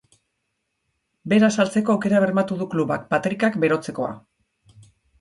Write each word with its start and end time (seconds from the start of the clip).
Bera 1.35 1.51
saltzeko 1.57 1.95
aukera 1.97 2.23
bermatu 2.25 2.59
du 2.65 2.69
klubak, 2.75 3.07
patrikak 3.15 3.63
berotzekoa. 3.67 4.15